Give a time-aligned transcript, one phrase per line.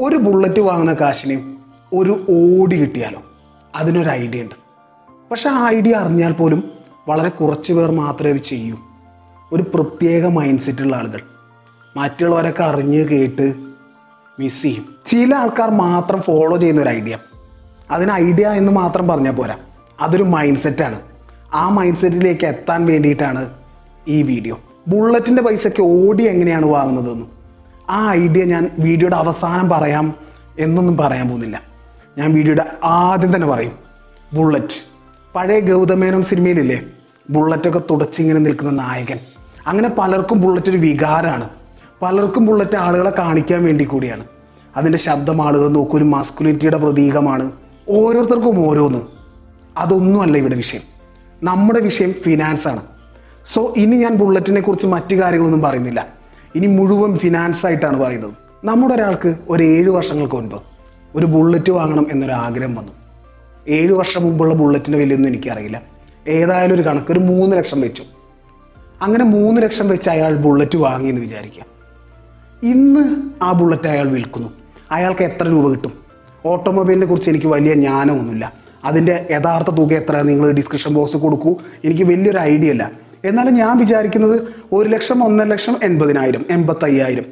[0.00, 1.56] ഒരു ബുള്ളറ്റ് വാങ്ങുന്ന കാശിന്
[1.94, 3.22] ഒരു ഓടി കിട്ടിയാലോ?
[3.76, 4.54] അതിനൊരു ഐഡിയ ഉണ്ട്.
[5.30, 6.70] പക്ഷെ ആ ഐഡിയ അറിഞ്ഞാൽ പോലും
[7.08, 8.76] വളരെ കുറച്ച് പേർ മാത്രമേ അത് ചെയ്യൂ.
[9.52, 11.20] ഒരു പ്രത്യേക മൈൻഡ് സെറ്റുള്ള ആളുകൾ.
[11.96, 13.54] മറ്റുള്ളവരൊക്കെ അറിഞ്ഞ് കേട്ട്
[14.40, 14.84] മിസ് ചെയ്യും.
[15.06, 17.18] ചില ആൾക്കാർ മാത്രം ഫോളോ ചെയ്യുന്ന ഒരു ഐഡിയ
[17.90, 19.56] അതിന് ഐഡിയ എന്ന് മാത്രം പറഞ്ഞാൽ പോരാ.
[20.00, 21.00] അതൊരു മൈൻഡ് സെറ്റാണ്
[21.54, 23.50] ആ മൈൻഡ് സെറ്റിലേക്ക് എത്താൻ വേണ്ടിയിട്ടാണ്
[24.08, 27.39] ഈ വീഡിയോ ബുള്ളറ്റിന്റെ പൈസയ്ക്ക് ഓടി എങ്ങനെയാണ് വാങ്ങുന്നതെന്നും.
[27.90, 30.14] ആ ഐഡിയ ഞാൻ വീഡിയോയുടെ അവസാനം പറയാം
[30.58, 31.62] എന്നൊന്നും പറയാൻ പോകുന്നില്ല.
[32.18, 33.72] ഞാൻ വീഡിയോയുടെ ആദ്യം തന്നെ പറയും
[34.32, 34.90] ബുള്ളറ്റ്.
[35.34, 36.82] പഴയ ഗൗതമേനോൻ സിനിമയിലില്ലേ
[37.30, 39.18] ബുള്ളറ്റൊക്കെ തുടച്ചിങ്ങനെ നിൽക്കുന്ന നായകൻ.
[39.66, 41.48] അങ്ങനെ പലർക്കും ബുള്ളറ്റ് ഒരു വികാരമാണ്
[42.02, 44.24] പലർക്കും ബുള്ളറ്റ് ആളുകളെ കാണിക്കാൻ വേണ്ടി കൂടിയാണ്.
[44.76, 47.52] അതിന്റെ ശബ്ദം ആളുകൾ നോക്കും ഒരു മാസ്കുലിറ്റിയുടെ പ്രതീകമാണ്.
[47.88, 49.00] ഓരോരുത്തർക്കും ഓരോന്ന്.
[49.78, 50.82] അതൊന്നുമല്ല ഇവിടെ വിഷയം.
[51.42, 52.82] നമ്മുടെ വിഷയം ഫിനാൻസ് ആണ്.
[53.54, 56.19] സോ ഇനി ഞാൻ ബുള്ളറ്റിനെ കുറിച്ച് മറ്റു കാര്യങ്ങളൊന്നും പറയുന്നില്ല.
[56.54, 58.32] ഇനി മുഴുവൻ ഫിനാൻസ് ആയിട്ടാണ് പറയുന്നത്.
[58.64, 60.54] നമ്മുടെ ഒരാൾക്ക് ഒരു ഏഴ് വർഷങ്ങൾക്ക് മുൻപ്
[61.14, 62.92] ഒരു ബുള്ളറ്റ് വാങ്ങണം എന്നൊരു ആഗ്രഹം വന്നു.
[63.68, 65.82] ഏഴ് വർഷം മുമ്പുള്ള ബുള്ളറ്റിന്റെ വിലയൊന്നും എനിക്കറിയില്ല.
[66.28, 68.02] ഏതായാലും ഒരു കണക്ക് ഒരു മൂന്ന് ലക്ഷം വെച്ചു.
[69.02, 71.66] അങ്ങനെ മൂന്ന് ലക്ഷം വെച്ച് അയാൾ ബുള്ളറ്റ് വാങ്ങി എന്ന് വിചാരിക്കാം
[72.62, 74.48] ഇന്ന് ആ ബുള്ളറ്റ് അയാൾ വിൽക്കുന്നു.
[74.92, 75.92] അയാൾക്ക് എത്ര രൂപ കിട്ടും?
[76.46, 78.52] ഓട്ടോമൊബൈലിനെ കുറിച്ച് എനിക്ക് വലിയ ജ്ഞാനമൊന്നുമില്ല.
[78.84, 81.56] അതിന്റെ യഥാർത്ഥ തുക എത്ര നിങ്ങൾ ഡിസ്ക്രിപ്ഷൻ ബോക്സ് കൊടുക്കൂ.
[81.84, 82.90] എനിക്ക് വലിയൊരു ഐഡിയ ഇല്ല.
[83.24, 84.40] എന്നാലും ഞാൻ വിചാരിക്കുന്നത്
[84.72, 87.24] ഒരു ലക്ഷം ഒന്നര ലക്ഷം എൺപതിനായിരം എൺപത്തയ്യായിരം.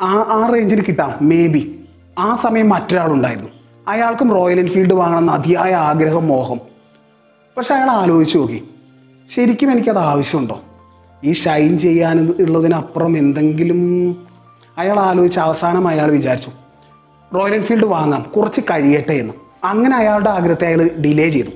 [0.00, 1.84] ആ ആ റേഞ്ചിൽ കിട്ടാം മേ ബി
[2.18, 3.48] ആ സമയം മറ്റൊരാളുണ്ടായിരുന്നു.
[3.88, 6.60] അയാൾക്കും റോയൽ എൻഫീൽഡ് വാങ്ങണമെന്ന് അതിയായ ആഗ്രഹം മോഹം.
[7.56, 8.64] പക്ഷെ അയാൾ ആലോചിച്ച് നോക്കി.
[9.36, 10.60] ശരിക്കും എനിക്കത് ആവശ്യമുണ്ടോ?
[11.24, 14.10] ഈ ഷൈൻ ചെയ്യാൻ ഉള്ളതിനപ്പുറം എന്തെങ്കിലും?
[14.78, 16.50] അയാൾ ആലോചിച്ച് അവസാനം അയാൾ വിചാരിച്ചു
[17.34, 19.34] റോയൽ എൻഫീൽഡ് വാങ്ങാം കുറച്ച് കഴിയട്ടെ എന്ന്.
[19.64, 21.50] അങ്ങനെ അയാളുടെ ആഗ്രഹത്തെ അയാൾ ഡിലേ ചെയ്തു.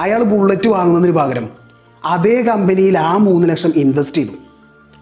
[0.00, 1.65] അയാൾ ബുള്ളറ്റ് വാങ്ങുന്നതിന് പകരം
[2.06, 4.30] അതേ കമ്പനിയിൽ ആ മൂന്ന് ലക്ഷം ഇൻവെസ്റ്റ് ചെയ്തു.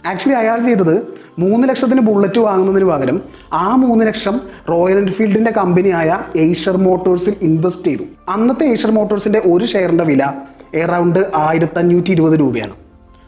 [0.06, 0.94] ആക്ച്വലി അയാൾ ചെയ്തത്
[1.38, 3.20] മൂന്ന് ലക്ഷത്തിന് ബുള്ളറ്റ് വാങ്ങുന്നതിന് പകരം
[3.52, 8.05] ആ മൂന്ന് ലക്ഷം റോയൽ എൻഫീൽഡിന്റെ കമ്പനിയായ ഏഷ്യർ മോട്ടോഴ്സിൽ ഇൻവെസ്റ്റ് ചെയ്തു.
[8.28, 10.32] അന്നത്തെ ഏഷ്യർ മോട്ടോഴ്സിന്റെ ഒരു ഷെയറിന്റെ വില
[10.75, 12.75] എറൗണ്ട് ആയിരത്തി അഞ്ഞൂറ്റി ഇരുപത് രൂപയാണ്.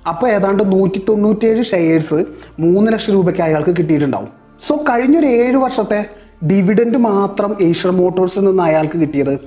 [0.08, 2.24] അപ്പോൾ ഏതാണ്ട് നൂറ്റി തൊണ്ണൂറ്റേഴ് ഷെയർസ്
[2.58, 4.28] മൂന്ന് ലക്ഷം രൂപയ്ക്ക് അയാൾക്ക് കിട്ടിയിട്ടുണ്ടാവും.
[4.68, 6.04] സോ കഴിഞ്ഞൊരു ഏഴ് വർഷത്തെ
[6.46, 9.38] ഡിവിഡൻഡ് മാത്രം ഏഷ്യർ മോട്ടോഴ്സിൽ നിന്ന് അയാൾക്ക് കിട്ടിയത്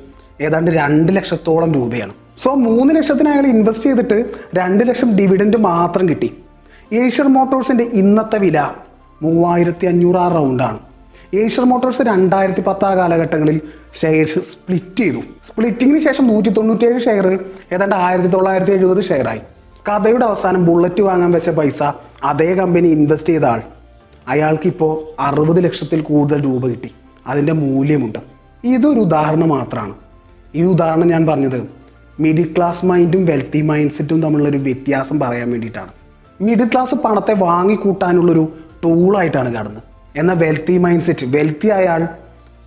[0.42, 2.14] ഏതാണ്ട് രണ്ട് ലക്ഷത്തോളം രൂപയാണ്.
[2.44, 6.34] സോ മൂന്ന് ലക്ഷത്തിന് അയാൾ ഇൻവെസ്റ്റ് ചെയ്തിട്ട് രണ്ട് ലക്ഷം ഡിവിഡൻഡ് മാത്രം കിട്ടി.
[6.94, 8.72] ഏഷ്യർ മോട്ടോഴ്സിന്റെ ഇന്നത്തെ വില
[9.22, 10.80] മൂവായിരത്തി അഞ്ഞൂറ് ആ റൗണ്ടാണ്
[11.34, 13.62] ഏഷ്യർ മോട്ടോഴ്സ് രണ്ടായിരത്തി പത്ത് ആ കാലഘട്ടങ്ങളിൽ
[14.02, 15.18] ഷെയർസ് സ്പ്ലിറ്റ് ചെയ്തു.
[15.18, 17.40] സ്പ്ലിറ്റിങ്ങിന് ശേഷം നൂറ്റി തൊണ്ണൂറ്റേഴ് ഷെയർ
[17.72, 19.42] ഏതാണ്ട് ആയിരത്തി തൊള്ളായിരത്തി എഴുപത് ഷെയറായി
[19.90, 21.84] കഥയുടെ അവസാനം ബുള്ളറ്റ് വാങ്ങാൻ വെച്ച പൈസ
[22.24, 23.62] അതേ കമ്പനി ഇൻവെസ്റ്റ് ചെയ്ത ആൾ.
[24.28, 26.92] അയാൾക്ക് ഇപ്പോൾ അറുപത് ലക്ഷത്തിൽ കൂടുതൽ രൂപ കിട്ടി.
[27.28, 28.20] അതിന്റെ മൂല്യമുണ്ട്.
[28.64, 29.94] ഇതൊരു ഉദാഹരണം മാത്രമാണ്.
[30.56, 31.79] ഈ ഉദാഹരണം ഞാൻ പറഞ്ഞത്
[32.20, 35.90] മിഡിൽ ക്ലാസ് മൈൻഡും വെൽത്തി മൈൻഡ് സെറ്റും തമ്മിലുള്ളൊരു വ്യത്യാസം പറയാൻ വേണ്ടിയിട്ടാണ്.
[36.42, 38.54] മിഡിൽ ക്ലാസ് പണത്തെ വാങ്ങിക്കൂട്ടാനുള്ളൊരു
[38.84, 39.84] ടൂളായിട്ടാണ് കാണുന്നത്.
[40.16, 42.08] എന്നാൽ വെൽത്തി മൈൻഡ് സെറ്റ് വെൽത്തി അയാൾ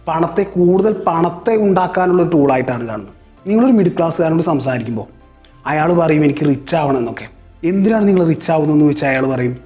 [0.09, 3.15] പണത്തെ കൂടുതൽ പണത്തെ ഉണ്ടാക്കാനുള്ള ടൂളായിട്ടാണ് കാണുന്നത്.
[3.47, 5.07] നിങ്ങളൊരു മിഡിൽ ക്ലാസ്സുകാരനോട് സംസാരിക്കുമ്പോൾ
[5.67, 7.29] അയാൾ പറയും എനിക്ക് റിച്ച് ആവണം എന്നൊക്കെ.
[7.65, 9.59] എന്തിനാണ് നിങ്ങൾ റിച്ച് ആവുന്നതെന്ന് ചോദിച്ചാൽ അയാൾ പറയും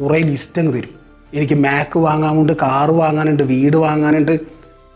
[0.00, 0.90] കുറേ ലിസ്റ്റ് അങ്ങ് തരും.
[1.34, 4.40] എനിക്ക് മാക്ക് വാങ്ങാനുണ്ട് കാറ് വാങ്ങാനുണ്ട് വീട് വാങ്ങാനുണ്ട്.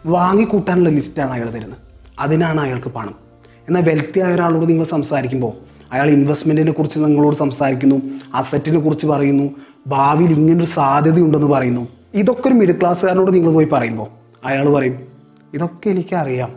[0.07, 1.79] വാങ്ങിക്കൂട്ടാനുള്ള ലിസ്റ്റാണ് അയാൾ തരുന്നത്.
[2.19, 3.28] അതിനാണ് അയാൾക്ക് പണം.
[3.69, 5.53] എന്നാൽ വെൽത്തി ആയ ഒരാളോട് നിങ്ങൾ സംസാരിക്കുമ്പോൾ
[5.93, 7.97] അയാൾ ഇൻവെസ്റ്റ്മെന്റിനെ കുറിച്ച് നിങ്ങളോട് സംസാരിക്കുന്നു
[8.35, 9.51] അസറ്റിനെ കുറിച്ച് പറയുന്നു
[9.87, 11.89] ഭാവിയിൽ ഇങ്ങനൊരു സാധ്യതയുണ്ടെന്ന് പറയുന്നു.
[12.15, 14.09] ഇതൊക്കെ ഒരു മിഡിൽ ക്ലാസ്സുകാരനോട് നിങ്ങൾ പോയി പറയുമ്പോൾ
[14.45, 15.09] അയാൾ പറയും
[15.55, 16.53] ഇതൊക്കെ എനിക്കറിയാം.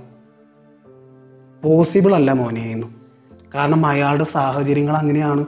[1.63, 2.87] പോസിബിൾ അല്ല മോനെ എന്ന്.
[3.55, 5.45] കാരണം അയാളുടെ സാഹചര്യങ്ങൾ അങ്ങനെയാണ്.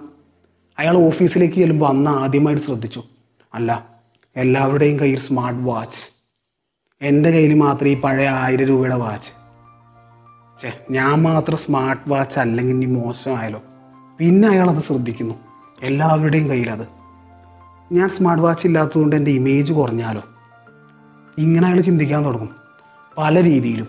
[0.79, 3.03] അയാൾ ഓഫീസിലേക്ക് ചെല്ലുമ്പോൾ അന്ന് ആദ്യമായിട്ട് ശ്രദ്ധിച്ചു.
[3.53, 3.85] അല്ല
[4.37, 6.13] എല്ലാവരുടെയും കയ്യിൽ സ്മാർട്ട് വാച്ച്
[7.01, 9.42] എന്റെ കയ്യിൽ മാത്രമേ ഈ പഴയ ആയിരം രൂപയുടെ വാച്ച്
[10.63, 13.63] ഛേ ഞാൻ മാത്രം സ്മാർട്ട് വാച്ച് അല്ലെങ്കിൽ ഇനി മോശമായാലോ?
[14.17, 15.33] പിന്നെ അയാൾ അത് ശ്രദ്ധിക്കുന്നു.
[15.83, 16.87] എല്ലാവരുടെയും കയ്യിലത്.
[17.91, 20.21] ഞാൻ സ്മാർട്ട് വാച്ച് ഇല്ലാത്തതുകൊണ്ട് എന്റെ ഇമേജ് കുറഞ്ഞാലോ?
[21.37, 22.49] ഇങ്ങനെ അയാൾ ചിന്തിക്കാൻ തുടങ്ങും.
[23.17, 23.87] പല രീതിയിലും.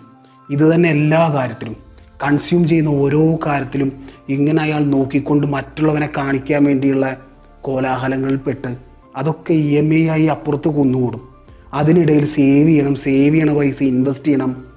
[0.51, 1.77] ഇത് തന്നെ എല്ലാ കാര്യത്തിലും.
[2.25, 3.93] കൺസ്യൂം ചെയ്യുന്ന ഓരോ കാര്യത്തിലും
[4.29, 7.17] ഇങ്ങനെ അയാൾ നോക്കിക്കൊണ്ട് മറ്റുള്ളവനെ കാണിക്കാൻ വേണ്ടിയുള്ള
[7.63, 8.77] കോലാഹലങ്ങളിൽ പെട്ട്
[9.17, 11.29] അതൊക്കെ ഇ എം ഐ ആയി അപ്പുറത്ത് കുന്നുകൂടും.
[11.75, 14.73] അതിനിടയിൽ സേവ് ചെയ്യണം സേവ് ചെയ്യണ പൈസ ഇൻവെസ്റ്റ് ചെയ്യണം.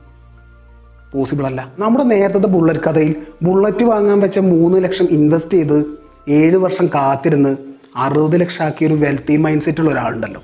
[1.17, 1.73] പോസിബിൾ അല്ല.
[1.79, 5.85] നമ്മുടെ നേരത്തെ ബുള്ളറ്റ് കഥയിൽ ബുള്ളറ്റ് വാങ്ങാൻ വെച്ച മൂന്ന് ലക്ഷം ഇൻവെസ്റ്റ് ചെയ്ത്
[6.29, 7.57] ഏഴ് വർഷം കാത്തിരുന്ന്
[7.95, 10.43] അറുപത് ലക്ഷം ആക്കിയ ഒരു വെൽത്തി മൈൻഡ് സെറ്റ് ഉള്ള ഒരാളുണ്ടല്ലോ.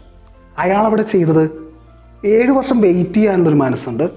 [0.59, 1.51] അയാൾ അവിടെ ചെയ്തത്
[2.25, 4.09] ഏഴ് വർഷം വെയിറ്റ് ചെയ്യാനുള്ളൊരു മനസ്സുണ്ട്.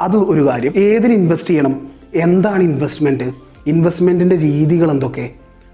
[0.00, 0.72] അത് ഒരു കാര്യം.
[0.76, 1.88] ഏതിന് ഇൻവെസ്റ്റ് ചെയ്യണം?
[2.14, 3.32] എന്താണ് ഇൻവെസ്റ്റ്മെന്റ്
[3.66, 5.30] ഇൻവെസ്റ്റ്മെന്റിന്റെ രീതികൾ എന്തൊക്കെ?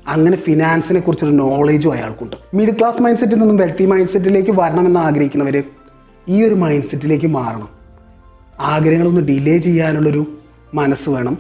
[0.09, 2.37] അങ്ങനെ ഫിനാൻസിനെ കുറിച്ചൊരു നോളേജും അയാൾക്കുണ്ട്.
[2.55, 5.63] മിഡിൽ ക്ലാസ് മൈൻഡ് സെറ്റിൽ നിന്നും വെൽത്തി മൈൻഡ് സെറ്റിലേക്ക് വരണമെന്ന് ആഗ്രഹിക്കുന്നവർ
[6.29, 7.84] ഈ ഒരു മൈൻഡ് സെറ്റിലേക്ക് മാറണം.
[8.61, 10.39] ആഗ്രഹങ്ങളൊന്ന് ഡിലേ ചെയ്യാനുള്ളൊരു
[10.75, 11.39] മനസ്സ് വേണം.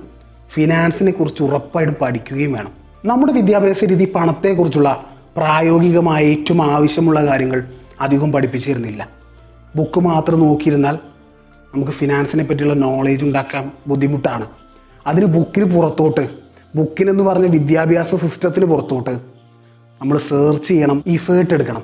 [0.50, 2.72] ഫിനാൻസിനെ കുറിച്ച് ഉറപ്പായിട്ടും പഠിക്കുകയും വേണം.
[3.05, 5.05] നമ്മുടെ വിദ്യാഭ്യാസ രീതി പണത്തെക്കുറിച്ചുള്ള
[5.37, 7.64] പ്രായോഗികമായ ഏറ്റവും ആവശ്യമുള്ള കാര്യങ്ങൾ
[8.00, 9.08] അധികം പഠിപ്പിച്ചിരുന്നില്ല.
[9.76, 10.99] ബുക്ക് മാത്രം നോക്കിയിരുന്നാൽ
[11.75, 14.46] നമുക്ക് ഫിനാൻസിനെ പറ്റിയുള്ള നോളേജ് ഉണ്ടാക്കാൻ ബുദ്ധിമുട്ടാണ്.
[15.06, 16.28] അതിന് ബുക്കിന് പുറത്തോട്ട്
[16.76, 19.11] ബുക്കിനെന്ന് പറഞ്ഞ വിദ്യാഭ്യാസ സിസ്റ്റത്തിന് പുറത്തോട്ട്
[20.00, 21.82] നമ്മൾ സെർച്ച് ചെയ്യണം ഇഫേർട്ട് എടുക്കണം.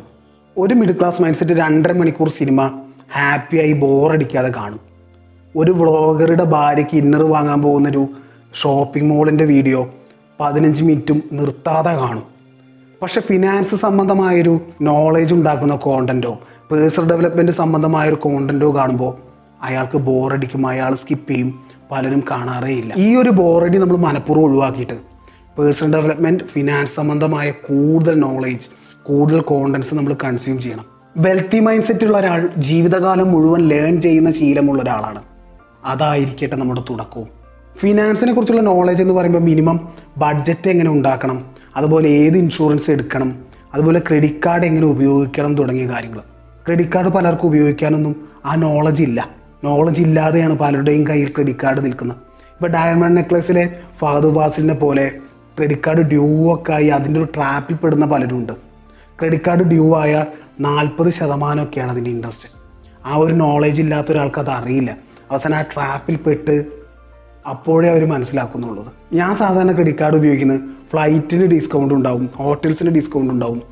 [0.59, 2.67] ഒരു മിഡിൽ ക്ലാസ് മൈൻഡ് സെറ്റ് രണ്ടര മണിക്കൂർ സിനിമ
[3.13, 4.90] ഹാപ്പിയായി ബോറടിക്കാതെ കാണും.
[5.57, 8.09] ഒരു വ്ളോഗറുടെ ഭാര്യയ്ക്ക് ഇന്നർ വാങ്ങാൻ പോകുന്നൊരു
[8.63, 9.95] ഷോപ്പിംഗ് മോളിന്റെ വീഡിയോ
[10.41, 12.23] പതിനഞ്ച് മിനിറ്റും നിർത്താതെ കാണും.
[13.03, 16.41] പക്ഷേ ഫിനാൻസ് സംബന്ധമായൊരു നോളേജ് ഉണ്ടാക്കുന്ന കോണ്ടന്റോ
[16.73, 19.15] പേഴ്സണൽ ഡെവലപ്മെന്റ് സംബന്ധമായൊരു കോണ്ടന്റോ കാണുമ്പോൾ
[19.63, 21.61] അയാൾക്ക് ബോറടിക്കും അയാൾ സ്കിപ്പ് ചെയ്യും
[21.93, 22.95] പലരും കാണാറേ ഇല്ല.
[22.97, 24.99] ഈ ഒരു ബോറടി നമ്മൾ മനഃപൂർവം ഒഴിവാക്കിയിട്ട്
[25.59, 28.69] പേഴ്സണൽ ഡെവലപ്മെന്റ് ഫിനാൻസ് സംബന്ധമായ കൂടുതൽ നോളേജ്
[29.03, 30.85] കൂടുതൽ കോണ്ടൻസ് നമ്മൾ കൺസ്യൂം ചെയ്യണം.
[31.17, 35.23] വെൽത്തി മൈൻഡ് സെറ്റ് ഉള്ള ഒരാൾ ജീവിതകാലം മുഴുവൻ ലേൺ ചെയ്യുന്ന ശീലമുള്ള ഒരാളാണ്.
[35.85, 37.29] അതായിരിക്കട്ടെ നമ്മുടെ തുടക്കവും.
[37.79, 39.89] ഫിനാൻസിനെ കുറിച്ചുള്ള നോളേജ് എന്ന് പറയുമ്പോൾ മിനിമം
[40.19, 41.45] ബഡ്ജറ്റ് എങ്ങനെ ഉണ്ടാക്കണം
[41.77, 43.39] അതുപോലെ ഏത് ഇൻഷുറൻസ് എടുക്കണം
[43.75, 46.21] അതുപോലെ ക്രെഡിറ്റ് കാർഡ് എങ്ങനെ ഉപയോഗിക്കണം തുടങ്ങിയ കാര്യങ്ങൾ
[46.67, 49.29] ക്രെഡിറ്റ് കാർഡ് പലർക്കും ഉപയോഗിക്കാനൊന്നും ആ നോളജ് ഇല്ല.
[49.65, 52.17] നോളജ് ഇല്ലാതെയാണ് പലരുടെയും കയ്യിൽ ക്രെഡിറ്റ് കാർഡ് നിൽക്കുന്നത്.
[52.53, 55.13] ഇപ്പോൾ ഡയമണ്ട് നെക്ലസിലെ ഫഹദ് ഫാസിലിനെ പോലെ
[55.59, 58.53] ക്രെഡിറ്റ് കാർഡ് ഡ്യൂ ഒക്കെ ആയി അതിന്റെ ഒരു ട്രാപ്പിൽ പെടുന്ന പലരും ഉണ്ട്
[59.19, 60.25] ക്രെഡിറ്റ് കാർഡ് ഡ്യൂ ആയ
[60.61, 62.49] നാൽപ്പത് ശതമാനമൊക്കെയാണ് അതിന്റെ ഇൻട്രസ്റ്റ്
[63.07, 64.97] ആ ഒരു നോളേജ് ഇല്ലാത്ത ഒരാൾക്ക് അത് അറിയില്ല.
[65.31, 66.65] അവസാനം ആ ട്രാപ്പിൽ പെട്ട്
[67.49, 68.89] അപ്പോഴേ അവർ മനസ്സിലാക്കുന്നുള്ളത്.
[69.13, 70.61] ഞാൻ സാധാരണ ക്രെഡിറ്റ് കാർഡ് ഉപയോഗിക്കുന്നത്
[70.91, 73.63] ഫ്ലൈറ്റിന് ഡിസ്കൗണ്ട് ഉണ്ടാവും ഹോട്ടൽസിന് ഡിസ്കൗണ്ട് ഉണ്ടാവും.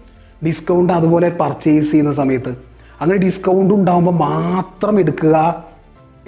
[0.47, 2.53] ഡിസ്കൗണ്ട് അതുപോലെ പർച്ചേസ് ചെയ്യുന്ന സമയത്ത്
[3.01, 5.65] അങ്ങനെ ഡിസ്കൗണ്ട് ഉണ്ടാകുമ്പോൾ മാത്രം എടുക്കുക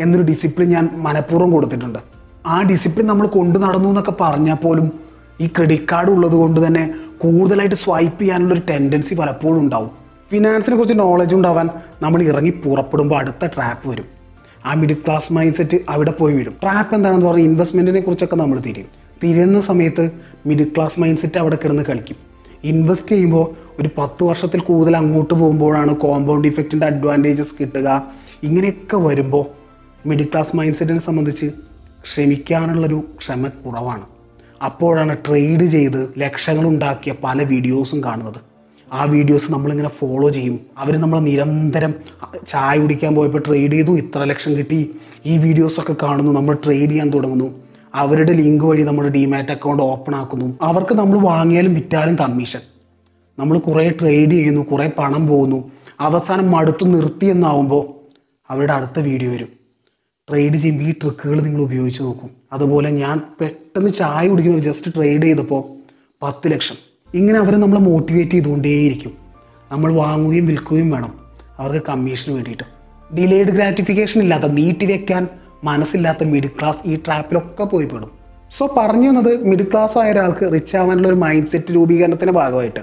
[0.00, 1.98] എന്നൊരു ഡിസിപ്ലിൻ ഞാൻ മനഃപൂർവം കൊടുത്തിട്ടുണ്ട്.
[2.46, 4.92] ആ ഡിസിപ്ലിൻ നമ്മൾ കൊണ്ടു നടന്നു എന്നൊക്കെ പറഞ്ഞാൽ പോലും
[5.40, 9.90] ഈ ക്രെഡിറ്റ് കാർഡ് ഉള്ളത് കൊണ്ട് തന്നെ കൂടുതലായിട്ട് സ്വൈപ്പ് ചെയ്യാനുള്ള ഒരു ടെൻഡൻസി പലപ്പോഴും ഉണ്ടാവും.
[10.30, 11.70] ഫിനാൻസിനെ കുറിച്ച് നോളജ് ഉണ്ടാവാൻ
[12.02, 14.19] നമ്മൾ ഇറങ്ങി പുറപ്പെടുമ്പോൾ അടുത്ത ട്രാപ്പ് വരും.
[14.66, 16.54] ആ മിഡിൽ ക്ലാസ് മൈൻഡ് സെറ്റ് അവിടെ പോയി വീഴും.
[16.62, 18.88] ട്രാപ്പ് എന്താണെന്ന് പറഞ്ഞാൽ ഇൻവെസ്റ്റ്മെന്റിനെ കുറിച്ചൊക്കെ നമ്മൾ തിരിയും.
[19.22, 20.10] തിരിയുന്ന സമയത്ത്
[20.46, 22.16] മിഡിൽ ക്ലാസ് മൈൻഡ് സെറ്റ് അവിടെ കിടന്ന് കളിക്കും.
[22.64, 23.46] ഇൻവെസ്റ്റ് ചെയ്യുമ്പോൾ
[23.80, 28.02] ഒരു പത്ത് വർഷത്തിൽ കൂടുതൽ അങ്ങോട്ട് പോകുമ്പോഴാണ് കോമ്പൗണ്ട് ഇഫക്റ്റിന്റെ അഡ്വാന്റേജസ് കിട്ടുക.
[28.42, 29.44] ഇങ്ങനെയൊക്കെ വരുമ്പോൾ
[30.08, 31.46] മിഡിൽ ക്ലാസ് മൈൻഡ് സെറ്റിനെ സംബന്ധിച്ച്
[32.04, 34.02] ക്ഷമിക്കാനുള്ളൊരു ക്ഷമ കുറവാണ്.
[34.64, 38.49] അപ്പോഴാണ് ട്രേഡ് ചെയ്ത് ലക്ഷങ്ങൾ ഉണ്ടാക്കിയ പല വീഡിയോസും കാണുന്നത്.
[38.92, 40.60] ആ വീഡിയോസ് നമ്മളിങ്ങനെ ഫോളോ ചെയ്യും.
[40.78, 41.94] അവർ നമ്മൾ നിരന്തരം
[42.48, 44.90] ചായ കുടിക്കാൻ പോയപ്പോൾ ട്രേഡ് ചെയ്തു ഇത്ര ലക്ഷം കിട്ടി.
[45.26, 47.48] ഈ വീഡിയോസൊക്കെ കാണുന്നു നമ്മൾ ട്രേഡ് ചെയ്യാൻ തുടങ്ങുന്നു.
[47.94, 50.58] അവരുടെ ലിങ്ക് വഴി നമ്മൾ ഡിമാറ്റ് അക്കൗണ്ട് ഓപ്പൺ ആക്കുന്നു.
[50.62, 52.60] അവർക്ക് നമ്മൾ വാങ്ങിയാലും വിറ്റാലും കമ്മീഷൻ
[53.38, 55.70] നമ്മൾ കുറേ ട്രേഡ് ചെയ്യുന്നു കുറേ പണം പോകുന്നു.
[56.00, 57.82] അവസാനം മടുത്ത് നിർത്തി എന്നാവുമ്പോൾ
[58.50, 59.48] അവരുടെ അടുത്ത വീഡിയോ വരും.
[60.28, 62.30] ട്രേഡ് ചെയ്യുമ്പോൾ ഈ ട്രിക്കുകൾ നിങ്ങൾ ഉപയോഗിച്ച് നോക്കും.
[62.52, 65.62] അതുപോലെ ഞാൻ പെട്ടെന്ന് ചായ കുടിക്കുമ്പോൾ ജസ്റ്റ് ട്രേഡ് ചെയ്തപ്പോൾ
[66.22, 66.89] പത്ത് ലക്ഷം.
[67.14, 69.12] ഇങ്ങനെ അവരെ നമ്മൾ മോട്ടിവേറ്റ് ചെയ്തുകൊണ്ടേയിരിക്കും.
[69.72, 71.14] നമ്മൾ വാങ്ങുകയും വിൽക്കുകയും വേണം.
[71.58, 72.62] അവർക്ക് കമ്മീഷന് വേണ്ടിയിട്ട്.
[73.14, 75.28] ഡിലേഡ് ഗ്രാറ്റിഫിക്കേഷൻ ഇല്ലാത്ത നീട്ടി വെക്കാൻ
[75.64, 78.10] മനസ്സില്ലാത്ത മിഡിൽ ക്ലാസ് ഈ ട്രാപ്പിലൊക്കെ പോയി പെടും.
[78.58, 82.80] സോ പറഞ്ഞു വന്നത് മിഡിൽ ക്ലാസ് ആയ ഒരാൾക്ക് റിച്ച് ആവാനുള്ള ഒരു മൈൻഡ് സെറ്റ് രൂപീകരണത്തിന്റെ ഭാഗമായിട്ട്.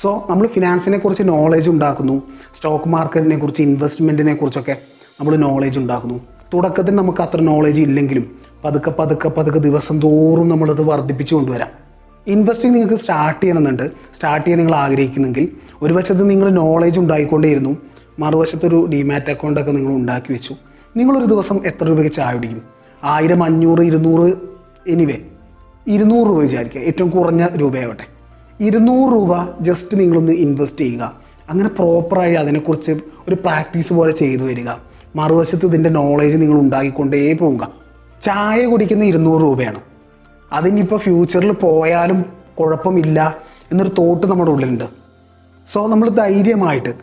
[0.00, 2.22] സോ നമ്മൾ ഫിനാൻസിനെ കുറിച്ച് നോളേജ് ഉണ്ടാക്കുന്നു.
[2.56, 4.76] സ്റ്റോക്ക് മാർക്കറ്റിനെ കുറിച്ച് ഇൻവെസ്റ്റ്മെന്റിനെ കുറിച്ചൊക്കെ
[5.20, 6.20] നമ്മൾ നോളേജ് ഉണ്ടാക്കുന്നു.
[6.54, 11.81] തുടക്കത്തിൽ നമുക്ക് അത്ര നോളേജ് ഇല്ലെങ്കിലും പതുക്കെ പതുക്കെ പതുക്കെ ദിവസം തോറും നമ്മളത് വർദ്ധിപ്പിച്ചു കൊണ്ടുവരാം.
[12.26, 13.90] ഇൻവെസ്റ്റിംഗ് നിങ്ങൾക്ക് സ്റ്റാർട്ട് ചെയ്യണമെന്നുണ്ട്.
[14.14, 15.48] സ്റ്റാർട്ട് ചെയ്യാൻ നിങ്ങൾ ആഗ്രഹിക്കുന്നെങ്കിൽ
[15.82, 17.76] ഒരു വശത്ത് നിങ്ങൾ നോളേജ് ഉണ്ടായിക്കൊണ്ടേയിരുന്നു
[18.18, 20.54] മറുവശത്തൊരു ഡിമാറ്റ് അക്കൗണ്ടൊക്കെ നിങ്ങൾ ഉണ്ടാക്കി വെച്ചു.
[20.96, 22.62] നിങ്ങളൊരു ദിവസം എത്ര രൂപയ്ക്ക് ചായ കുടിക്കും?
[23.04, 24.32] ആയിരം അഞ്ഞൂറ് ഇരുന്നൂറ്
[24.88, 25.18] എനിവേ
[25.86, 26.80] ഇരുന്നൂറ് രൂപ വിചാരിക്കുക.
[26.80, 28.06] ഏറ്റവും കുറഞ്ഞ രൂപയാവട്ടെ.
[28.60, 31.12] ഇരുന്നൂറ് രൂപ ജസ്റ്റ് നിങ്ങളൊന്ന് ഇൻവെസ്റ്റ് ചെയ്യുക.
[31.50, 32.92] അങ്ങനെ പ്രോപ്പറായി അതിനെക്കുറിച്ച്
[33.28, 34.68] ഒരു പ്രാക്ടീസ് പോലെ ചെയ്തു വരിക.
[35.16, 37.68] മറുവശത്ത് ഇതിന്റെ നോളേജ് നിങ്ങൾ ഉണ്ടാക്കിക്കൊണ്ടേ പോവുക.
[38.24, 39.78] ചായ കുടിക്കുന്ന ഇരുന്നൂറ് രൂപയാണ്.
[40.52, 42.24] അതിനിപ്പോൾ ഫ്യൂച്ചറിൽ പോയാലും
[42.60, 43.36] കുഴപ്പമില്ല
[43.72, 44.84] എന്നൊരു തോട്ട് നമ്മുടെ ഉള്ളിലുണ്ട്.
[45.72, 46.94] സോ നമ്മൾ ധൈര്യമായിട്ട്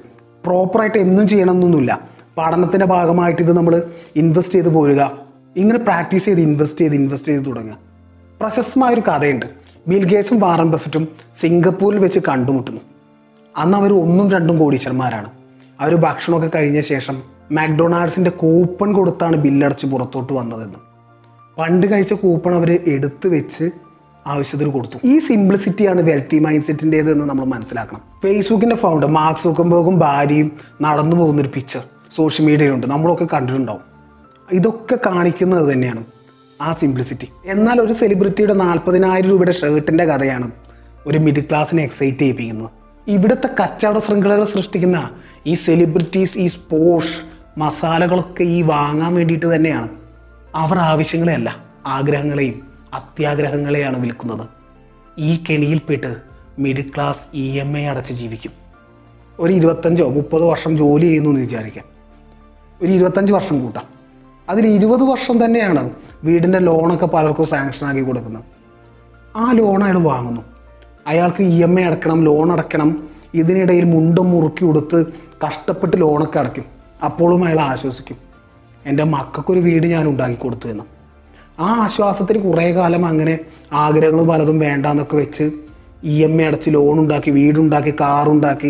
[0.46, 2.10] പ്രോപ്പറായിട്ട് എന്നും ചെയ്യണമെന്നൊന്നുമില്ല.
[2.38, 3.84] പഠനത്തിന്റെ ഭാഗമായിട്ട് ഇത് നമ്മൾ
[4.15, 5.12] ഇൻവെസ്റ്റ് ചെയ്ത് പോരുക.
[5.58, 7.77] ഇങ്ങനെ പ്രാക്ടീസ് ചെയ്ത് ഇൻവെസ്റ്റ് ചെയ്ത് ഇൻവെസ്റ്റ് ചെയ്ത് തുടങ്ങുക.
[8.41, 9.46] പ്രശസ്തമായ ഒരു കഥയുണ്ട്
[9.88, 11.08] ബിൽ ഗേറ്റ്സും വാറൻ ബഫറ്റും
[11.41, 12.82] സിംഗപ്പൂരിൽ വെച്ച് കണ്ടുമുട്ടുന്നു.
[13.58, 15.29] അന്ന് അവർ ഒന്നും രണ്ടും കോടീശ്വരന്മാരാണ്.
[15.79, 20.88] അവർ ഭക്ഷണമൊക്കെ കഴിഞ്ഞ ശേഷം മാക്ഡൊണാൾഡ്സിന്റെ കൂപ്പൺ കൊടുത്താണ് ബില്ലടച്ച് പുറത്തോട്ട് വന്നതെന്ന്.
[21.59, 23.69] പണ്ട് കഴിച്ച കൂപ്പൺ അവർ എടുത്തു വെച്ച്
[24.27, 24.97] ആവശ്യത്തിന് കൊടുത്തു.
[25.03, 28.01] ഈ സിംപ്ലിസിറ്റിയാണ് വെൽത്തി മൈൻഡ് സെറ്റിന്റെ എന്ന് നമ്മൾ മനസ്സിലാക്കണം.
[28.23, 30.51] ഫേസ്ബുക്കിന്റെ ഫൗണ്ടർ മാർക്ക് സുക്കംബർഗും ഭാര്യയും
[30.81, 31.83] നടന്നു പോകുന്നൊരു പിക്ചർ
[32.15, 33.81] സോഷ്യൽ മീഡിയയിലുണ്ട് നമ്മളൊക്കെ കണ്ടിട്ടുണ്ടാവും.
[34.51, 36.03] ഇതൊക്കെ കാണിക്കുന്നത് തന്നെയാണ്
[36.61, 40.51] ആ സിംപ്ലിസിറ്റി എന്നാൽ ഒരു സെലിബ്രിറ്റിയുടെ നാൽപ്പതിനായിരം രൂപയുടെ ഷർട്ടിന്റെ കഥയാണ്
[41.07, 42.69] ഒരു മിഡിൽ ക്ലാസ്സിനെ എക്സൈറ്റ് ചെയ്യിപ്പിക്കുന്നത്.
[43.07, 45.09] ഇവിടുത്തെ കച്ചവട ശൃംഖലകൾ സൃഷ്ടിക്കുന്ന
[45.47, 47.19] ഈ സെലിബ്രിറ്റീസ് ഈ സ്പോഷ്
[47.57, 49.99] മസാലകളൊക്കെ ഈ വാങ്ങാൻ വേണ്ടിയിട്ട് തന്നെയാണ്.
[50.56, 54.48] അവർ ആവശ്യങ്ങളെയല്ല ആഗ്രഹങ്ങളെയും അത്യാഗ്രഹങ്ങളെയാണ് വിൽക്കുന്നത്.
[55.18, 56.15] ഈ കെണിയിൽപ്പെട്ട്
[56.60, 58.51] middle class E M I അടച്ച് ജീവിക്കും.
[59.39, 61.86] ഒരു ഇരുപത്തഞ്ചോ മുപ്പതോ വർഷം ജോലി ചെയ്യുന്നു എന്ന് വിചാരിക്കാം.
[62.82, 63.84] ഒരു ഇരുപത്തഞ്ച് വർഷം കൂട്ടാം.
[64.50, 65.89] അതിൽ ഇരുപത് വർഷം തന്നെയാണ്
[66.24, 68.44] വീടിന്റെ ലോണൊക്കെ പലർക്കും സാങ്ഷൻ ആക്കി കൊടുക്കുന്നത്.
[69.36, 70.41] ആ ലോൺ അയാൾ വാങ്ങുന്നു.
[71.08, 75.06] അയാൾക്ക് ഇ എം ഐ അടക്കണം ലോൺ അടക്കണം ഇതിനിടയിൽ മുണ്ടും മുറുക്കി കൊടുത്ത്
[75.48, 76.65] കഷ്ടപ്പെട്ട് ലോണൊക്കെ അടയ്ക്കും.
[77.06, 78.28] അപ്പോഴും അയാൾ ആശ്വസിക്കും.
[78.86, 80.83] എന്റെ മക്കൾക്കൊരു വീട് ഞാൻ ഉണ്ടാക്കി കൊടുത്തു എന്ന്.
[81.59, 83.39] ആ ആശ്വാസത്തിന് കുറേ കാലം അങ്ങനെ
[83.74, 85.51] ആഗ്രഹങ്ങൾ പലതും വേണ്ടാന്നൊക്കെ വെച്ച്
[86.03, 88.67] ഇ എം ഐ അടച്ച് ലോൺ ഉണ്ടാക്കി വീടുണ്ടാക്കി കാറുണ്ടാക്കി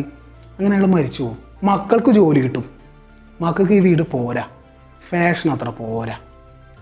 [0.60, 1.38] അങ്ങനെ അയാൾ മരിച്ചു പോകും.
[1.64, 2.66] മക്കൾക്ക് ജോലി കിട്ടും.
[3.42, 4.44] മക്കൾക്ക് ഈ വീട് പോരാ.
[5.10, 6.16] ഫാഷൻ അത്ര പോരാ.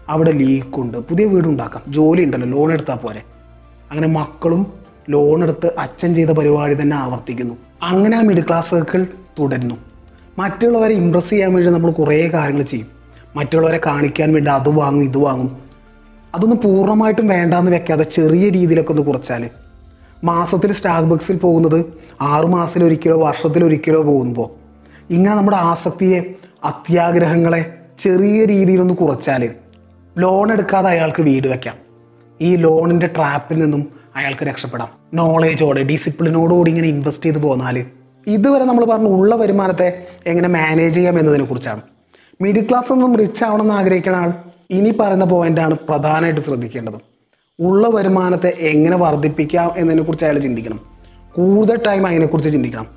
[0.10, 3.24] അവിടെ ലീക്കുണ്ട് പുതിയ വീടുണ്ടാക്കാം ജോലി ഉണ്ടല്ലോ ലോൺ എടുത്താൽ പോരെ.
[3.92, 4.74] അങ്ങനെ മക്കളും
[5.10, 7.54] ലോൺ എടുത്ത് അച്ഛൻ ചെയ്ത പരിപാടി തന്നെ ആവർത്തിക്കുന്നു.
[7.84, 9.08] അങ്ങനെ ആ മിഡിൽ ക്ലാസ് സർക്കിൾ
[9.40, 9.76] തുടരുന്നു.
[10.40, 12.97] മറ്റുള്ളവരെ ഇമ്പ്രസ് ചെയ്യാൻ വേണ്ടി നമ്മൾ കുറേ കാര്യങ്ങൾ ചെയ്യും.
[13.38, 15.50] മറ്റുള്ളവരെ കാണിക്കാൻ വേണ്ടി അത് വാങ്ങും ഇത് വാങ്ങും.
[16.36, 19.44] അതൊന്നും പൂർണമായിട്ടും വേണ്ടാന്ന് വെക്കാതെ ചെറിയ രീതിയിലൊക്കെ ഒന്ന് കുറച്ചാൽ
[20.24, 21.80] മാസത്തിൽ സ്റ്റാക്ക് ബക്സിൽ പോകുന്നത്
[22.22, 24.50] ആറുമാസത്തിലൊരിക്കലോ വർഷത്തിലൊരിക്കലോ പോകുമ്പോൾ
[25.14, 26.20] ഇങ്ങനെ നമ്മുടെ ആസക്തിയെ
[26.64, 27.62] അത്യാഗ്രഹങ്ങളെ
[28.04, 29.44] ചെറിയ രീതിയിലൊന്ന് കുറച്ചാൽ
[30.18, 31.76] ലോൺ എടുക്കാതെ അയാൾക്ക് വീട് വെക്കാം.
[32.42, 33.84] ഈ ലോണിന്റെ ട്രാപ്പിൽ നിന്നും
[34.16, 34.90] അയാൾക്ക് രക്ഷപ്പെടാം.
[35.14, 37.78] നോളേജോടെ ഡിസിപ്ലിനോടുകൂടി ഇങ്ങനെ ഇൻവെസ്റ്റ് ചെയ്ത് പോന്നാൽ
[38.28, 39.88] ഇതുവരെ നമ്മൾ പറഞ്ഞ ഉള്ള വരുമാനത്തെ
[40.26, 41.82] എങ്ങനെ മാനേജ് ചെയ്യാം എന്നതിനെ കുറിച്ചാണ്
[42.42, 44.34] മിഡിൽ ക്ലാസ് ഒന്നും റിച്ച് ആവണമെന്ന് ആഗ്രഹിക്കുന്ന ആൾ
[44.70, 46.96] ഇനി പറയുന്ന പോയിന്റാണ് പ്രധാനമായിട്ട് ശ്രദ്ധിക്കേണ്ടത്.
[47.60, 50.80] ഉള്ള വരുമാനത്തെ എങ്ങനെ വർദ്ധിപ്പിക്കാം എന്നതിനെക്കുറിച്ച് അയാൾ ചിന്തിക്കണം.
[51.36, 52.88] കൂടുതൽ ടൈം അതിനെക്കുറിച്ച് ചിന്തിക്കണം.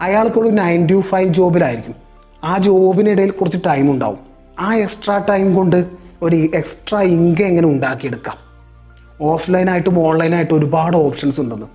[0.00, 1.94] അയാൾക്കുള്ള നയൻ ടു ഫൈവ് ജോബിലായിരിക്കും.
[2.44, 4.18] ആ ജോബിനിടയിൽ കുറച്ച് ടൈം ഉണ്ടാവും.
[4.58, 5.84] ആ എക്സ്ട്രാ ടൈം കൊണ്ട്
[6.22, 8.36] ഒരു എക്സ്ട്രാ ഇൻകം എങ്ങനെ ഉണ്ടാക്കിയെടുക്കാം?
[9.20, 11.66] ഓഫ്ലൈനായിട്ടും ഓൺലൈനായിട്ടും ഒരുപാട് ഓപ്ഷൻസ് ഉണ്ടെന്ന്.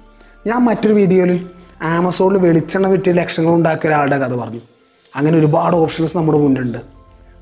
[0.47, 1.49] ഞാൻ മറ്റൊരു വീഡിയോയിൽ
[1.81, 4.59] ആമസോണിൽ വെളിച്ചെണ്ണ വിറ്റ് ലക്ഷങ്ങൾ ഉണ്ടാക്കിയ ഒരാളുടെ കഥ പറഞ്ഞു.
[5.15, 6.98] അങ്ങനെ ഒരുപാട് ഓപ്ഷൻസ് നമ്മുടെ മുന്നിലുണ്ട്.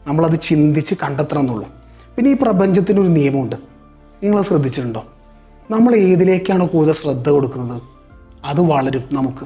[0.07, 1.69] നമ്മളത് ചിന്തിച്ച് കണ്ടെത്തണം എന്നുള്ളൂ
[2.15, 3.55] പിന്നെ ഈ പ്രപഞ്ചത്തിനൊരു നിയമമുണ്ട്.
[4.23, 5.05] നിങ്ങൾ ശ്രദ്ധിച്ചിട്ടുണ്ടോ?
[5.71, 7.81] നമ്മൾ ഏതിലേക്കാണ് കൂടുതൽ ശ്രദ്ധ കൊടുക്കുന്നത്?
[8.45, 9.45] അത് വളരും നമുക്ക്.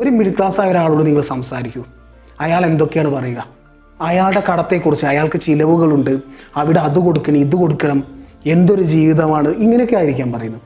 [0.00, 1.84] ഒരു മിഡിൽ ക്ലാസ് ആയ ഒരാളോട് നിങ്ങൾ സംസാരിക്കൂ.
[2.40, 3.46] അയാൾ എന്തൊക്കെയാണ് പറയുക?
[4.00, 6.20] അയാളുടെ കടത്തെക്കുറിച്ച് അയാൾക്ക് ചിലവുകളുണ്ട്.
[6.56, 8.04] അവിടെ അത് കൊടുക്കണം ഇത് കൊടുക്കണം.
[8.46, 9.48] എന്തൊരു ജീവിതമാണ്?
[9.48, 10.60] ഇങ്ങനെയൊക്കെ ആയിരിക്കാം പറയുന്നത്.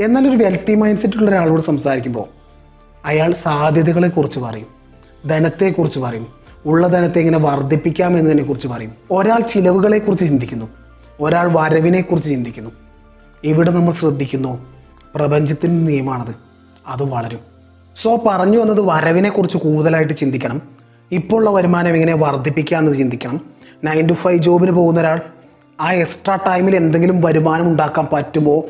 [0.00, 2.24] എന്നാൽ ഒരു വെൽത്തി മൈൻഡ് സെറ്റ് ഉള്ള ഒരാളോട് സംസാരിക്കുമ്പോൾ
[3.04, 4.66] അയാൾ സാധ്യതകളെക്കുറിച്ച് പറയും.
[5.28, 6.43] ധനത്തെക്കുറിച്ച് പറയും.
[6.66, 8.92] ഉള്ള ധനത്തെ എങ്ങനെ വർദ്ധിപ്പിക്കാം എന്നതിനെ കുറിച്ച് പറയും.
[9.10, 10.66] ഒരാൾ ചിലവുകളെക്കുറിച്ച് ചിന്തിക്കുന്നു.
[11.20, 12.70] ഒരാൾ വരവിനെക്കുറിച്ച് ചിന്തിക്കുന്നു.
[13.44, 14.66] ഇവിടെ നമ്മൾ ശ്രദ്ധിക്കുന്നു
[15.14, 16.34] പ്രപഞ്ചത്തിന്റെ നിയമമാണത്
[16.86, 17.38] അത് വളരും.
[18.02, 20.62] സോ പറഞ്ഞു വന്നത് വരവിനെ കുറിച്ച് കൂടുതലായിട്ട് ചിന്തിക്കണം.
[21.12, 23.40] ഇപ്പോൾ ഉള്ള വരുമാനം എങ്ങനെ വർദ്ധിപ്പിക്കുക എന്ന് ചിന്തിക്കണം.
[23.84, 25.20] നയൻ ടു ഫൈവ് ജോബിന് പോകുന്ന ഒരാൾ
[25.80, 28.64] ആ എക്സ്ട്രാ ടൈമിൽ എന്തെങ്കിലും വരുമാനം ഉണ്ടാക്കാൻ പറ്റുമോ?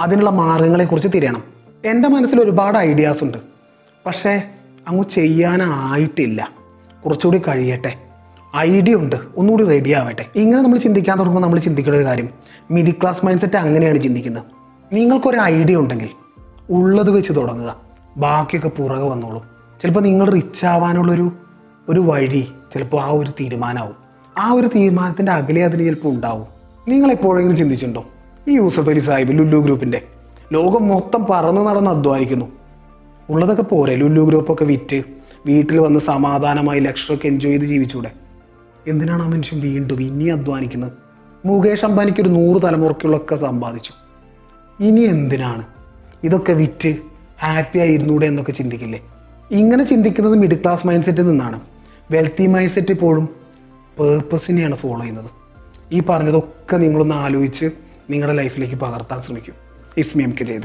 [0.00, 1.42] അതിനുള്ള മാർഗങ്ങളെക്കുറിച്ച് തിരയണം.
[1.84, 3.38] എന്റെ മനസ്സിൽ ഒരുപാട് ഐഡിയാസ് ഉണ്ട്.
[4.06, 4.42] പക്ഷേ
[4.88, 6.55] അങ്ങ് ചെയ്യാനായിട്ടില്ല.
[7.06, 7.92] കുറച്ചുകൂടി കഴിയട്ടെ.
[8.56, 9.16] ഐഡിയ ഉണ്ട്.
[9.36, 10.26] ഒന്നുകൂടി റെഡി ആവട്ടെ.
[10.36, 12.28] ഇങ്ങനെ നമ്മൾ ചിന്തിക്കാൻ തുടങ്ങുമ്പോൾ നമ്മൾ ചിന്തിക്കേണ്ട ഒരു കാര്യം
[12.70, 14.42] മിഡിൽ ക്ലാസ് മൈൻഡ് സെറ്റ് അങ്ങനെയാണ് ചിന്തിക്കുന്നത്.
[14.92, 16.08] നിങ്ങൾക്കൊരു ഐഡിയ ഉണ്ടെങ്കിൽ
[16.70, 17.76] ഉള്ളത് വെച്ച് തുടങ്ങുക.
[18.16, 19.42] ബാക്കിയൊക്കെ പുറകെ വന്നോളും.
[19.82, 21.32] ചിലപ്പോൾ നിങ്ങൾ റിച്ച് ആവാനുള്ളൊരു
[21.88, 23.94] ഒരു വഴി ചിലപ്പോൾ ആ ഒരു തീരുമാനമാവും
[24.38, 26.46] ആ ഒരു തീരുമാനത്തിന്റെ അകലെ അതിന് ചിലപ്പോൾ ഉണ്ടാവും.
[26.88, 28.04] നിങ്ങൾ എപ്പോഴെങ്കിലും ചിന്തിച്ചിട്ടുണ്ടോ?
[28.48, 30.02] ഈ യൂസഫ് അലി സാഹിബ് ലുല്ലു ഗ്രൂപ്പിന്റെ
[30.52, 32.46] ലോകം മൊത്തം പറന്ന് നടന്ന് അധ്വാനിക്കുന്നു.
[33.30, 35.02] ഉള്ളതൊക്കെ പോരെ ലുല്ലു ഗ്രൂപ്പൊക്കെ വിറ്റ്
[35.46, 38.10] വീട്ടിൽ വന്ന് സമാധാനമായി ലക്ഷറൊക്കെ എൻജോയ് ചെയ്ത് ജീവിച്ചൂടെ?
[38.86, 40.92] എന്തിനാണ് ആ മനുഷ്യൻ വീണ്ടും ഇനി അധ്വാനിക്കുന്നത്?
[41.44, 43.92] മുകേഷ് അംബാനിക്ക് ഒരു നൂറ് തലമുറയ്ക്കുള്ളൊക്കെ സമ്പാദിച്ചു.
[44.80, 45.64] ഇനി എന്തിനാണ്?
[46.24, 46.94] ഇതൊക്കെ വിറ്റ്
[47.40, 49.00] ഹാപ്പി ആയിരുന്നൂടെ എന്നൊക്കെ ചിന്തിക്കില്ലേ?
[49.50, 51.60] ഇങ്ങനെ ചിന്തിക്കുന്നത് മിഡിൽ ക്ലാസ് മൈൻഡ് സെറ്റിൽ നിന്നാണ്.
[52.10, 53.28] വെൽത്തി മൈൻഡ് സെറ്റ് ഇപ്പോഴും
[54.00, 55.30] പേർപ്പസിനെയാണ് ഫോളോ ചെയ്യുന്നത്.
[55.92, 57.70] ഈ പറഞ്ഞതൊക്കെ നിങ്ങളൊന്ന് ആലോചിച്ച്
[58.10, 59.54] നിങ്ങളുടെ ലൈഫിലേക്ക് പകർത്താൻ ശ്രമിക്കും.
[59.98, 60.44] It's me M K